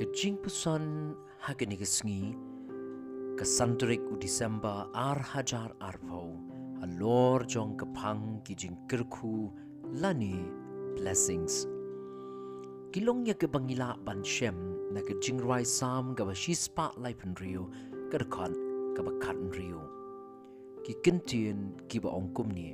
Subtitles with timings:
[0.00, 1.12] Kejing pusan
[1.44, 2.32] hagani kesengi
[3.36, 6.40] Kesantrik u Disember ar hajar arvo
[6.80, 9.52] Alor jong kepang kijing kerku
[9.92, 10.48] lani
[10.96, 11.68] blessings.
[12.96, 14.56] Kilong ya kebangila ban shem
[14.88, 17.68] na kejing rai sam gawa shispa lai pen rio
[18.08, 18.56] Kedekon
[18.96, 19.84] gawa kat rio.
[20.80, 22.72] Ki kentien ki ba ongkum ni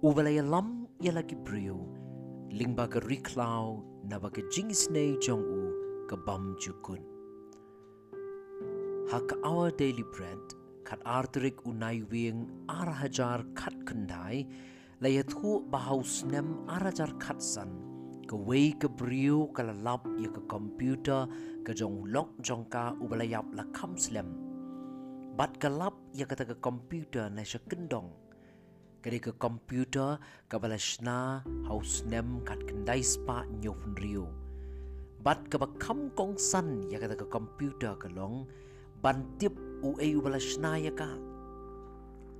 [0.00, 1.84] Uvalaya lam ya lagi brio
[2.48, 5.71] Lingba ke riklau na ba kejing snei jong u
[6.12, 7.00] ka bam jukun.
[9.08, 10.44] Ha ka our daily bread,
[10.84, 14.44] kat arterik unai wing ara hajar kat kendai,
[15.00, 17.72] laya thu bahaus nem ara jar kat san,
[18.28, 21.24] ka wei ka brio ka lalap ya ka computer
[21.64, 24.28] ka jong lok jong ka ubalayap la kam slem.
[25.32, 28.12] Bat ka lap ya kata ka computer na siya kendong.
[29.00, 34.41] Kadi ka computer ka balashna haus nem kat kendai spa nyofun rio
[35.22, 38.42] bat ka ba kam kong san ya ka ka computer ka long
[39.02, 39.54] ban tip
[39.86, 41.10] u e u bala shna ya ka.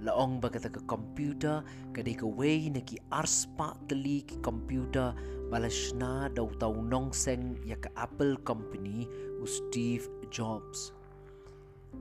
[0.02, 0.58] La ong ba ka
[0.90, 1.62] computer
[1.94, 5.14] ka de ka way na ki arspa tali ki computer
[5.46, 9.06] bala shna dau tau nong seng ya ka apple company
[9.38, 10.90] u steve jobs.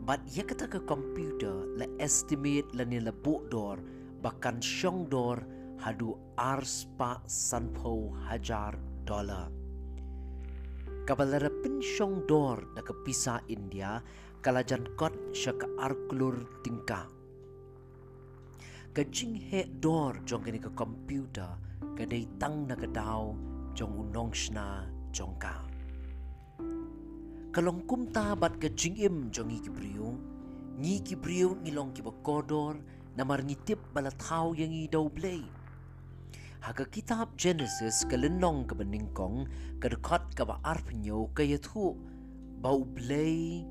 [0.02, 3.78] Bat ya ka ka computer la estimate la ni la bu dor
[4.26, 5.46] bakan shong dor
[5.78, 8.74] hadu arspa sanpo hajar
[9.06, 9.61] dollar
[11.08, 14.02] kabalara pinsyong dor na kapisa India
[14.42, 17.10] kalajan kot siya ka arklur tingka.
[18.92, 21.58] Kajing he dor jong kini ka computer
[21.96, 23.34] kaday tang na kadaw
[23.74, 24.86] jong unong shna
[25.16, 25.64] jong ka.
[27.52, 30.16] Kalong kumta bat kajing im jong ikibriyo,
[30.80, 32.80] ngi kibriyo ngilong kibakodor
[33.16, 35.44] na marngitip balataw yang idaw blay.
[36.62, 39.50] Haka kitab Genesis kalinong kabaningkong
[39.82, 41.98] kadukot kaba arpinyo kayatu
[42.62, 43.66] baublay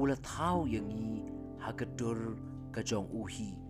[0.00, 1.20] ulataw yangi
[1.60, 2.40] hakadur
[2.72, 3.60] kajong uhi.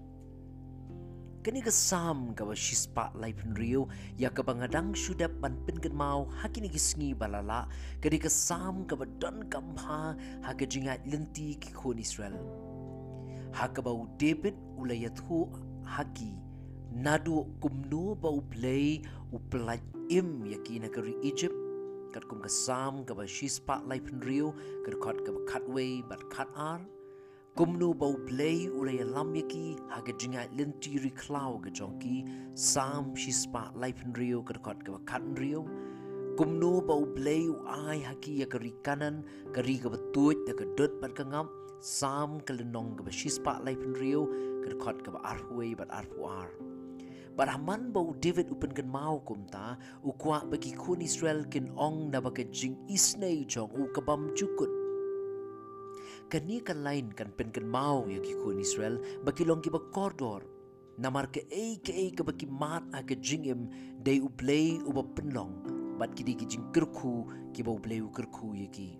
[1.42, 7.66] Kanigasam kaba shispa laipin riyo ya kabangadang sudap banpin mau hakinigisngi balala
[7.98, 10.14] kanigasam kaba don kamha
[10.46, 12.38] hakajingat linti kikon Israel.
[13.50, 15.50] Hakabau David ulayathu
[15.82, 16.46] haki
[16.92, 19.02] nadu kumnu ba uplay
[19.32, 21.54] uplat im yakina kari Egypt
[22.12, 24.54] kat kum ka sam ka ba shispa lai penrio
[24.84, 26.80] kat kat ka ba katway bat kat ar
[27.58, 32.24] kumnu ba uplay ulay lam yaki haga jinga lentiri klau ka jonki
[32.54, 35.64] sam shispa lai penrio kat kat ka ba kat rio
[36.38, 39.24] kumnu ba uplay u ai haki ya kari kanan
[39.56, 41.48] kari ka ba tuit ya ka dot bat ka ngam
[41.80, 44.24] sam kalenong ka ba shispa lai penrio
[44.64, 46.50] kat kat ka ba arhuay bat arhu ar
[47.36, 52.40] Baraman bau David upen kan mau kumta ukwa bagi kun Israel kin ong na baga
[52.48, 54.72] jing isnay jong u kabam jukut.
[56.32, 59.84] Kani kan lain kan pen kan mau ya ki kun Israel bagi long ki ba
[59.92, 60.48] kordor
[60.96, 63.68] namar ke ei ke ei ke bagi mat a ke jing im
[64.00, 65.52] day u play u ba penlong
[66.00, 68.96] bat ki di ki jing kerku ki ba u play u kerku ya ki.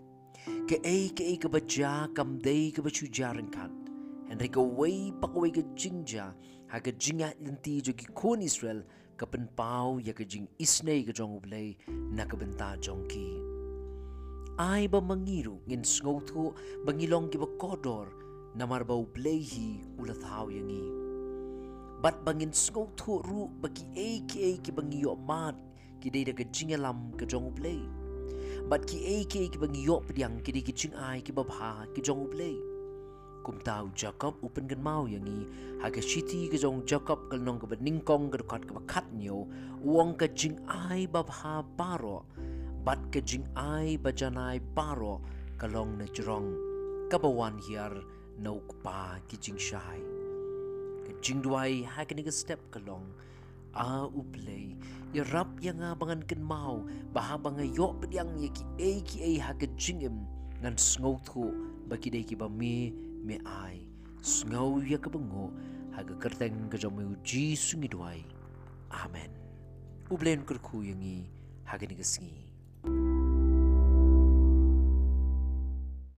[0.69, 3.86] Ke ei ke ei ke ba ja kam day ke ba chu jarang kan.
[4.27, 6.35] Henry ka way pa ka way ka jingja
[6.71, 8.83] ha ka jinga linti jo ki kon Israel
[9.17, 11.79] ka pen pau ya ka jing isnay ka jong ublay
[12.11, 13.29] na ka benta jong ki.
[14.59, 16.51] Ay ba mangiru ngin sngau thu
[16.83, 18.11] bangilong ki ba kodor
[18.59, 20.85] na marba ublay hi ulat hao yang i.
[22.03, 23.87] Bat bangin sngau thu ru bagi
[24.27, 25.55] ki ay ki bangiyo mat
[26.03, 27.79] ki day da ka jinga lam ka jong ublay.
[28.67, 31.87] Bat ki ay ki ay ki bangiyo pediang ki day ki jing ay ki babha
[31.95, 32.76] ki jong ublay
[33.47, 35.47] kum tau Jacob upen gan mau yang i
[36.03, 39.47] shiti ke jong Jacob kal nong ke ningkong ke dekat ke bakat nyo
[39.87, 42.27] uang ke jing ai bab ha paro
[42.83, 45.23] bat ke jing ai bajanai paro
[45.63, 46.59] kalong na jrong
[47.07, 47.95] kabawan hiar
[48.43, 50.03] no pa ki jing shai.
[51.07, 53.07] Ke jing duai haga ni ke step kalong
[53.79, 54.75] a uplay
[55.15, 56.83] ya rap yang abangan ken mau
[57.15, 60.27] bahabang ayo pediang ye ki e ki e haga jing im
[60.67, 61.55] ngan sngau thu
[61.87, 62.91] bagi dei ki ba mi
[63.27, 63.83] me ai
[64.47, 65.51] ngau ya ka bango
[65.99, 68.23] haga kerteng ka jomu ji sungi duai
[69.03, 69.31] amen.
[70.15, 71.27] Ublen kur khu yangi
[71.67, 72.46] haga ni ga singi